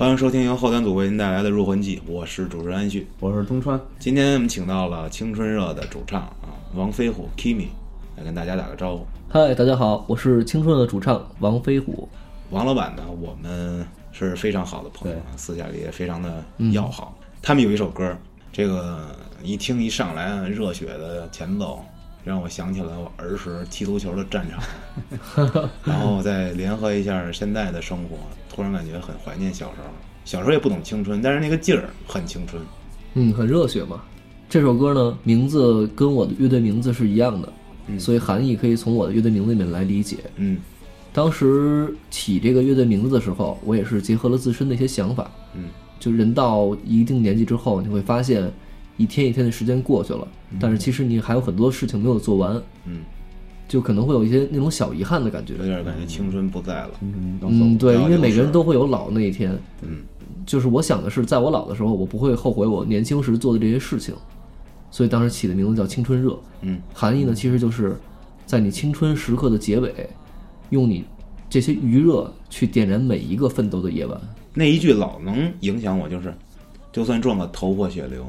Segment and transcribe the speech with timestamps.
[0.00, 3.06] 欢迎收听由后端组为您带来的《入魂记》，我是主持人安旭。
[3.20, 7.66] 我是东川，今天我们请到了青春热的主唱啊，王飞虎 Kimi
[8.16, 9.06] 来跟大家打个招呼。
[9.28, 12.08] 嗨，大家好，我是青春热的主唱王飞虎。
[12.48, 16.42] 王老板呢，我们是非常好的朋友啊，私下里也非常的
[16.72, 17.14] 要好。
[17.42, 18.16] 他们有一首歌，
[18.50, 21.84] 这个一听一上来啊热血的前奏，
[22.24, 28.16] 让我想起了我儿时踢足球的战场， 然后再联合一下现在的生活，
[28.54, 29.88] 突然感觉很怀念小时候。
[30.24, 32.62] 小时候也不懂青春，但是那个劲儿很青春。
[33.14, 34.02] 嗯，很热血嘛。
[34.48, 37.52] 这首歌呢，名字跟我的乐队名字是一样的，
[37.98, 40.18] 所以含义可以从我的乐队名字里面来理解。
[40.36, 40.58] 嗯
[41.12, 45.28] 当时起这个乐队名字的时候，我也是结合了自身的一些想法。
[45.54, 45.64] 嗯，
[45.98, 48.52] 就人到一定年纪之后，你会发现，
[49.00, 50.28] 一天一天的时间过去了，
[50.60, 52.98] 但是其实你还有很多事情没有做完，嗯，
[53.66, 55.54] 就可能会有一些那种小遗憾的感觉。
[55.54, 56.90] 有点感觉青春不在了。
[57.00, 59.58] 嗯，对，因为每个人都会有老那一天。
[59.80, 60.02] 嗯，
[60.44, 64.14] 就是我想的是，在我老的时候，我不会后悔我年轻时做的这些事情，
[64.90, 66.38] 所以当时起的名字叫青春热。
[66.60, 67.96] 嗯，含义呢，其实就是
[68.44, 70.10] 在你青春时刻的结尾，
[70.68, 71.04] 用你
[71.48, 74.20] 这些余热去点燃每一个奋斗的夜晚。
[74.52, 76.34] 那一句老能影响我，就是，
[76.92, 78.26] 就算撞个头破血流，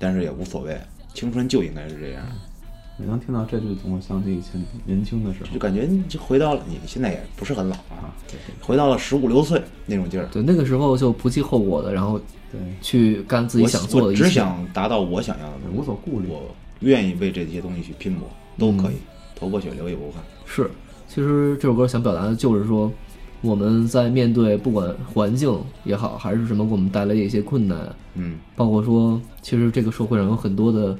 [0.00, 0.76] 但是也无所谓，
[1.14, 2.24] 青春就应该是这样。
[2.96, 10.28] 每当听到这句，总会想起以前年轻的时候就感觉你就回到了你现在也不是很老啊啊，，对对回到了十五六岁那种劲儿。
[10.32, 12.18] 对，那个时候就不计后果的，然后
[12.52, 14.24] 对，去干自己想做的一切。
[14.24, 18.28] 只想达到我想要的，无所顾虑我愿意为这些东西去拼搏，
[18.58, 18.96] 都可以，
[19.34, 20.18] 头破血流也不怕。
[20.44, 20.70] 是，
[21.08, 22.92] 其实这首歌想表达的就是说，
[23.42, 28.38] 我们在面对不管环境也好，还是什么给我们带来的一些困难，嗯。
[28.54, 30.98] 包括说，其实这个社会上有很多的，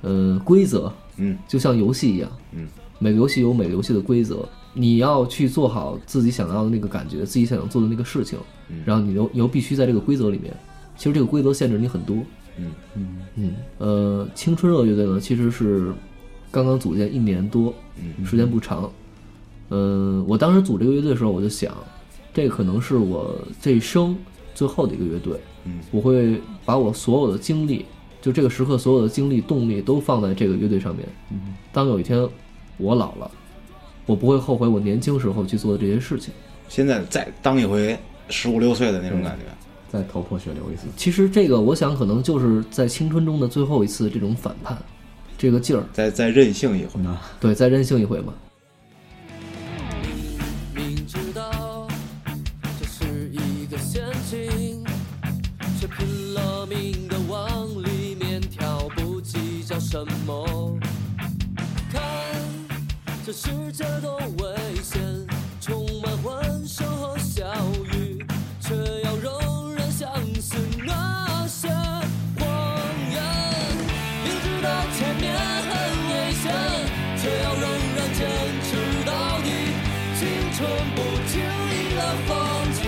[0.00, 1.36] 呃，规则，嗯。
[1.46, 2.66] 就像游戏一样，嗯，
[2.98, 8.38] 每个游戏有每个游戏的规则，你要去做好自己想要的那个感觉，自己想要做的那个事情，
[8.70, 8.82] 嗯。
[8.86, 10.54] 然后你又你又必须在这个规则里面，
[10.96, 12.16] 其实这个规则限制你很多，
[12.56, 12.72] 嗯。
[12.94, 13.16] 嗯。
[13.36, 15.92] 嗯，呃，青春热乐队呢，其实是
[16.50, 18.24] 刚刚组建一年多，嗯。
[18.24, 18.84] 时间不长。
[18.84, 18.90] 嗯、
[20.26, 21.74] 我当时组这个乐队的时候，我就想，
[22.32, 24.16] 这可能是我这一生
[24.54, 25.38] 最后的一个乐队。
[25.66, 27.86] 嗯我会把我所有的精力，
[28.20, 31.08] 就这个时刻所有的精力、动力都放在这个乐队上面。
[31.30, 32.28] 嗯当有一天
[32.76, 33.30] 我老了，
[34.06, 36.32] 我不会后悔我年轻时候去做的这些事情。
[36.68, 37.98] 现在再当一回
[38.28, 39.44] 十五六岁的那种感觉。
[39.90, 44.76] 再头破血流一次，其实这个，我想可能就是在青春中的最后一次这种反叛，
[45.38, 48.34] 这个劲儿，再再任性一回，那对，再任性一回嘛。
[63.76, 65.02] 这多危险，
[65.60, 67.44] 充满欢声和笑
[67.92, 68.24] 语，
[68.60, 71.66] 却要仍然相信那些
[72.38, 72.46] 谎
[73.10, 73.18] 言。
[74.22, 75.70] 明知道前面很
[76.06, 76.44] 危险，
[77.18, 77.64] 却要仍
[77.96, 78.22] 然坚
[78.62, 78.70] 持
[79.04, 79.10] 到
[79.42, 79.50] 底。
[80.20, 80.22] 青
[80.54, 82.30] 春不经意的放
[82.74, 82.78] 弃，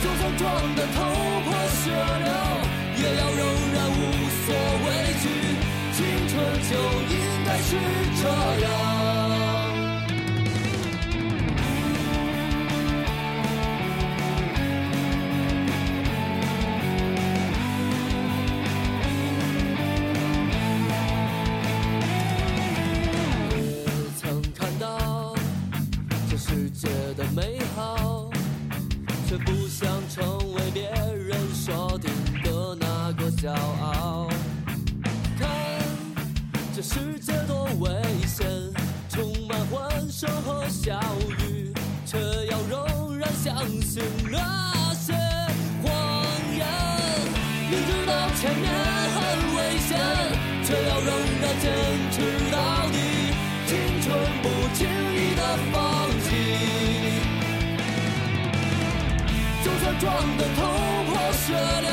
[0.00, 0.46] 就算撞
[0.76, 0.96] 得头
[1.42, 1.90] 破血
[2.22, 2.30] 流，
[3.02, 3.42] 也要仍
[3.74, 3.98] 然无
[4.46, 4.54] 所
[4.86, 4.86] 畏
[5.20, 5.26] 惧。
[5.98, 6.36] 青春
[6.70, 6.72] 就
[7.70, 7.76] 是
[8.22, 8.26] 这
[8.62, 8.66] 样。
[24.16, 25.34] 曾看到
[26.30, 28.30] 这世界的美好，
[29.28, 32.10] 却不想成为别人说定
[32.42, 33.87] 的那个骄傲。
[51.60, 51.70] 坚
[52.10, 52.16] 持
[52.50, 52.56] 到
[52.90, 52.98] 底。
[53.66, 54.06] 青春
[54.42, 55.76] 不轻易的放
[56.24, 56.26] 弃，
[59.62, 60.06] 就算撞
[60.38, 60.58] 得头
[61.06, 61.52] 破血
[61.82, 61.88] 流，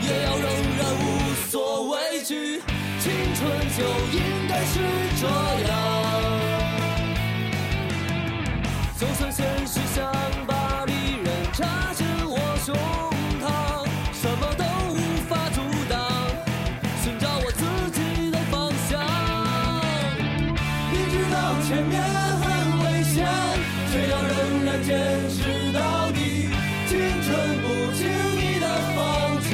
[0.00, 0.46] 也要仍
[0.78, 1.06] 然无
[1.50, 1.52] 所
[1.90, 1.94] 畏
[2.24, 2.62] 惧。
[2.98, 3.40] 青春
[3.76, 3.78] 就
[4.16, 4.18] 应
[4.48, 4.74] 该是
[5.20, 5.22] 这
[5.68, 6.41] 样。
[24.84, 24.98] 坚
[25.30, 25.38] 持
[25.72, 26.18] 到底，
[26.88, 27.28] 青春
[27.62, 28.00] 不轻
[28.36, 28.98] 易的放
[29.42, 29.46] 弃。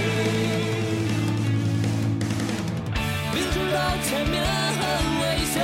[3.35, 4.81] 明知道前面很
[5.21, 5.23] 危
[5.53, 5.55] 险，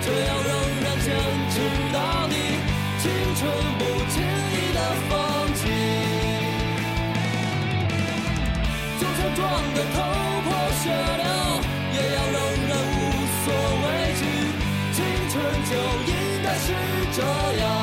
[0.00, 0.50] 却要仍
[0.82, 1.06] 然坚
[1.50, 1.54] 持
[1.92, 1.96] 到
[2.28, 2.34] 底，
[3.02, 3.04] 青
[3.36, 3.40] 春
[3.78, 3.80] 不
[4.10, 4.14] 轻
[4.52, 4.78] 易的
[5.08, 5.12] 放
[5.54, 5.62] 弃。
[8.98, 9.40] 就算撞
[9.74, 9.96] 得头
[10.44, 10.46] 破
[10.80, 10.82] 血
[11.20, 11.24] 流，
[11.92, 12.36] 也要仍
[12.68, 13.00] 然无
[13.44, 13.46] 所
[13.82, 13.84] 畏
[14.18, 14.22] 惧。
[14.94, 14.98] 青
[15.30, 15.32] 春
[15.68, 15.70] 就
[16.10, 16.12] 应
[16.42, 16.66] 该是
[17.12, 17.18] 这
[17.60, 17.73] 样。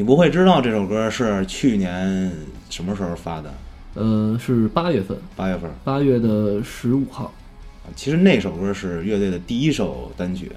[0.00, 2.32] 你不会知道这首歌是去年
[2.70, 3.52] 什么时候发的？
[3.92, 5.70] 呃，是八月份，八月份。
[5.84, 7.24] 八月的十五号。
[7.24, 10.50] 啊其实那首歌是乐队的第一首单曲。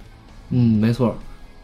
[0.51, 1.15] 嗯，没错儿，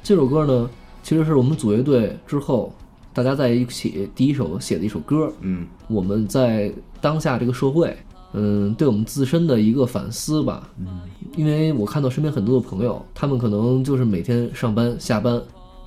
[0.03, 0.69] 这首歌呢，
[1.01, 2.75] 其实是我们组乐队之后
[3.13, 5.31] 大家在一起第一首写的一首歌。
[5.39, 7.95] 嗯我们在当下这个社会，
[8.33, 10.69] 嗯，对我们自身的一个反思吧。
[10.79, 10.99] 嗯，
[11.37, 15.41] 因为我看到身边很多的朋友，他们可能就是每天上班下班，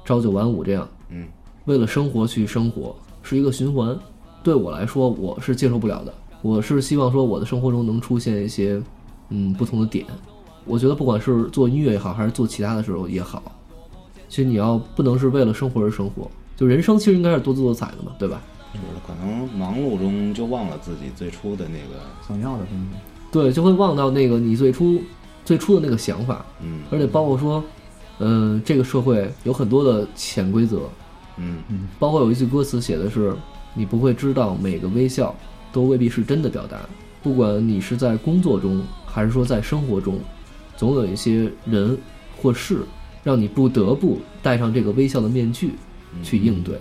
[0.06, 1.26] 朝九晚五这样，嗯
[1.64, 3.96] 为了生活去生活，是一个循环。
[4.42, 6.12] 对我来说，我是接受不了的。
[6.42, 8.82] 我是希望说我的生活中能出现一些，
[9.28, 10.04] 嗯，不同的点。
[10.64, 13.40] 我觉得不管是做音乐也好，还是做其他的时候也好，
[14.28, 16.30] 其实你要不能是为了生活而生活。
[16.56, 18.40] 就人生其实应该是多姿多彩的嘛，对吧？
[18.72, 22.96] 就是可能忙碌中就忘了自己最初的那个，想要的东西。
[23.30, 25.00] 对，就会忘到那个你最初
[25.44, 27.62] 最初的那个想法，嗯而且包括说，
[28.18, 30.80] 嗯、这个社会有很多的潜规则，
[31.36, 33.34] 嗯嗯包括有一句歌词写的是，
[33.74, 35.34] 你不会知道每个微笑
[35.72, 36.78] 都未必是真的表达，
[37.22, 40.18] 不管你是在工作中还是说在生活中，
[40.76, 41.96] 总有一些人
[42.36, 42.80] 或事
[43.22, 45.72] 让你不得不戴上这个微笑的面具
[46.22, 46.76] 去应对。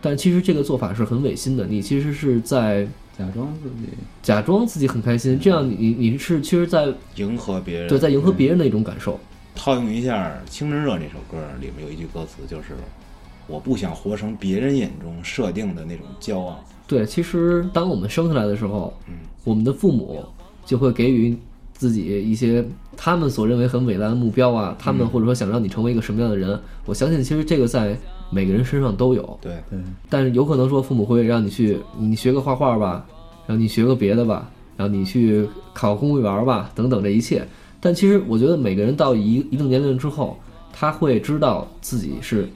[0.00, 2.84] 但其实这个做法是很违心的，你其实是在
[3.16, 3.88] 假装自己
[4.22, 7.88] 假装自己很开心，这样你你你是其实在迎合别人。
[7.88, 9.20] 对在迎合别人的一种感受。
[9.54, 12.68] 套用一下《青春热》这首歌里面有一句歌词，就是
[13.46, 20.24] “我不想活成别人眼中设定的那种骄傲对，其实当我们生下来的时候，嗯我们的父母
[20.64, 21.36] 就会给予
[21.72, 22.64] 自己一些
[22.96, 26.58] 他们所认为很伟大的目标啊，他们或者说想让你成为一个什么样的人。
[26.84, 27.96] 我相信，其实这个在
[28.30, 29.22] 每个人身上都有”。。
[29.42, 29.78] 对，对
[30.08, 33.04] 但是有可能说父母会让你去，你学个画画吧，
[33.46, 37.44] 然后你学个别的吧，然后你去考公务员吧，等等这一切。
[37.80, 40.38] 但其实我觉得每个人到一一定年龄之后，
[40.72, 42.48] 他会知道自己是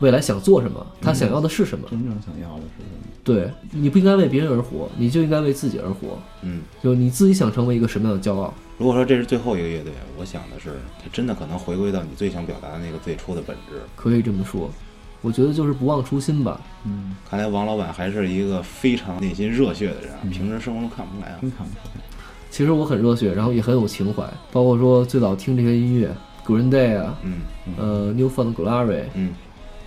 [0.00, 1.86] 未来想做什么，他想要的是什么。
[1.90, 2.98] 真正想要的是什么？
[3.22, 6.18] 对你不应该为别人而活，你就应该为自己而活。
[6.42, 6.62] 嗯。
[6.82, 8.52] 就你自己想成为一个什么样的骄傲？
[8.76, 13.80] 如果说这是最后一个乐队，我想的是，他真的可能回归到你最想表达的那个最初的本质。
[13.94, 14.68] 可以这么说，
[15.22, 16.60] 我觉得就是不忘初心吧。
[16.84, 21.38] 嗯，看来王老板还是一个非常内心热血的人啊，平时生活中看不出来啊。
[21.40, 22.04] 真看不出来。
[22.50, 26.14] 其实我很热血，然后也很有情怀，包括说最早听这些音乐
[26.44, 27.40] ，Green Day 啊，嗯
[27.78, 29.30] 呃，New Found Glory，嗯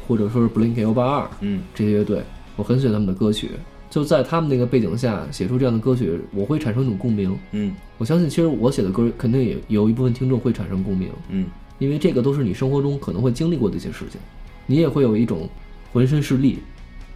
[0.08, 1.64] 或者说是 Blink 182嗯。
[1.76, 2.24] 这些乐队，
[2.56, 3.52] 我很喜欢他们的歌曲。
[3.90, 7.38] 就在他们那个背景下写出这样的歌曲，我会产生一种共鸣。
[7.52, 7.74] 嗯。
[7.98, 11.10] 我相信，其实我写的歌肯定也有一部分听众会产生共鸣。
[11.30, 11.46] 嗯。
[11.80, 14.20] 因为这个都是你生活中可能会经历过的一些事情，
[14.66, 15.48] 你也会有一种
[15.94, 16.58] 浑身是力，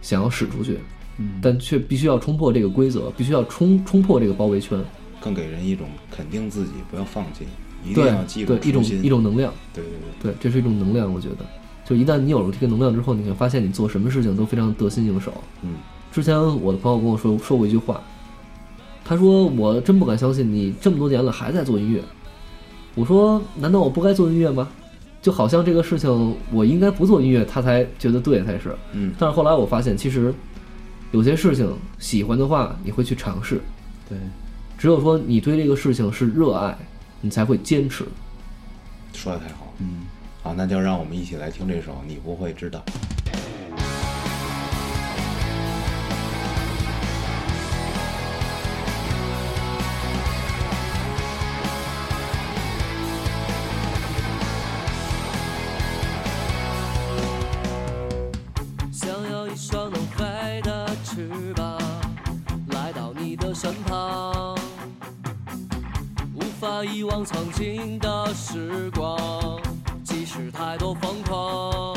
[0.00, 0.78] 想要使出去，
[1.18, 4.78] 嗯，但却必须要冲破这个规则，必须要冲冲破这个包围圈，
[5.20, 7.44] 更给人一种肯定自己，不要放弃，
[7.84, 8.84] 一定对要记住对，一种。
[8.84, 11.44] 一种能量，对对对，对，这是一种能量，我觉得，
[11.84, 15.32] 就一旦你有了这个能量之后，你会发现你做什么事情都非常得心应手。
[15.62, 15.74] 嗯
[16.12, 18.00] 之前我的朋友跟我说说过一句话，
[19.04, 22.02] 他说我真不敢相信你这么多年了还在做音乐。
[22.94, 24.68] 我说难道我不该做音乐吗？
[25.22, 28.76] 就好像这个事情我应该不做音乐，他才觉得对才是。
[28.92, 30.34] 嗯但是后来我发现，其实
[31.12, 33.56] 有些事情喜欢的话，你会去尝试；
[34.08, 34.18] 对，
[34.76, 36.76] 只有说你对这个事情是热爱，
[37.22, 38.04] 你才会坚持。
[39.14, 39.72] 说的太好。
[39.78, 40.00] 嗯，
[40.42, 42.82] 好，那就让我们一起来听这首《你不会知道》。
[58.92, 61.78] 想要一双能飞的翅膀，
[62.70, 64.58] 来到你的身旁，
[66.34, 69.16] 无法遗忘曾经的时光，
[70.72, 71.94] 太多疯狂。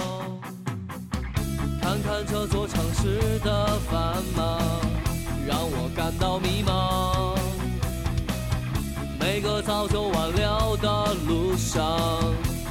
[1.81, 4.59] 看看这座城市的繁忙，
[5.47, 7.39] 让我感到迷茫。
[9.17, 11.97] 每个早就晚了的路上，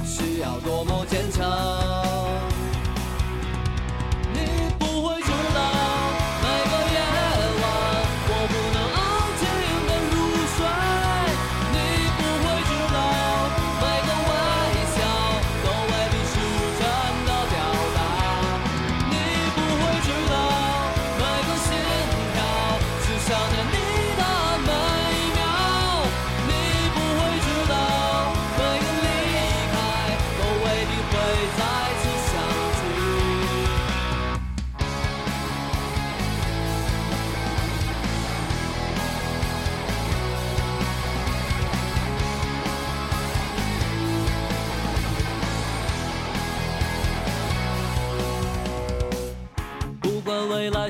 [0.04, 1.33] 需要多么坚强。
[23.26, 23.73] 想念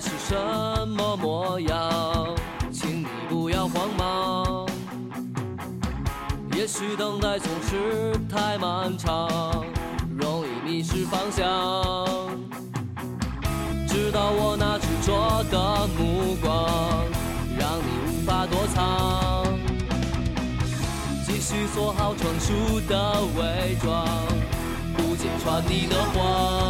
[0.00, 0.34] 是什
[0.88, 2.34] 么模样，
[2.72, 4.66] 请你不要慌忙。
[6.56, 9.64] 也许等待总是太漫长，
[10.18, 11.44] 容易迷失方向。
[13.86, 16.68] 直到我那执着的目光，
[17.58, 19.44] 让你无法躲藏。
[21.26, 24.06] 继续做好成熟的伪装，
[24.96, 26.63] 不揭穿你的谎。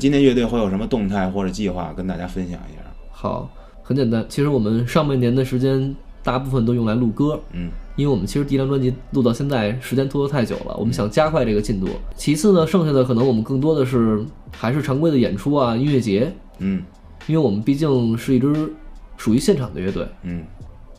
[0.00, 2.80] 今天乐队会有什么动态或者计划跟大家分享一下？
[3.12, 3.50] 好，
[3.82, 11.86] 很简单，其实我们上半年的时间大部分都用来录歌，嗯，因为我们其实第一张专辑录到现在时间拖得太久了，我们想加快这个进度。
[12.16, 16.82] 其次呢，剩下的可能我们更多的是还是常规的演出啊、音乐节，嗯。
[17.26, 18.72] 因为我们毕竟是一支
[19.18, 20.42] 属于现场的乐队，嗯。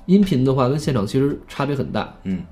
[0.05, 2.13] 音频的话跟现场其实差别很大。
[2.25, 2.43] 嗯。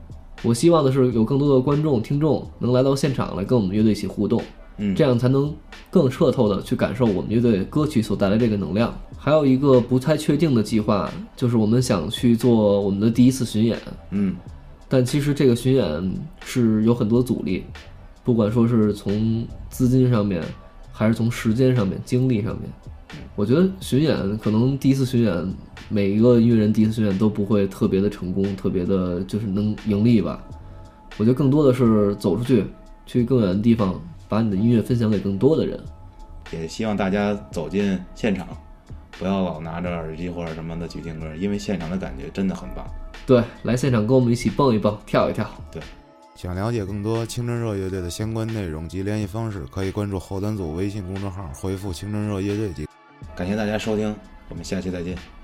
[0.41, 4.41] 我希望的是有更多的观众、听众能来到现场来跟我们乐队一起互动，
[4.79, 5.53] 嗯，这样才能
[5.91, 8.91] 更彻透的去感受我们乐队歌曲所带来这个能量。
[9.17, 13.77] 还有一个不太确定的计划，就是我们想去做我们的第一次巡演，
[14.11, 14.35] 嗯
[14.87, 17.63] 但其实这个巡演是有很多阻力，
[18.23, 20.41] 不管说是从资金上面，
[20.91, 22.63] 还是从时间上面、精力上面。
[23.35, 25.47] 我觉得巡演可能第一次巡演，
[25.89, 30.41] 每一个音乐人第一次巡演都不会特别的成功，特别的就是能盈利吧。
[31.17, 32.65] 我觉得更多的是走出去，
[33.05, 33.93] 去更远的地方，
[34.29, 35.77] 把你的音乐分享给更多的人。
[36.51, 38.47] 也希望大家走进现场，
[39.11, 42.87] 不要老拿着耳机或者什么的去听歌，因为现场的感觉真的很棒。
[43.27, 45.45] 对，来现场跟我们一起蹦一蹦，跳一跳。
[45.71, 45.81] 对
[46.35, 52.91] 想了解更多青春热乐队的相关内容及联系方式，可以关注后端组微信公众号，回复“青春热乐队”即可。
[53.35, 54.15] 感谢大家收听，
[54.47, 55.38] 我们下期再见。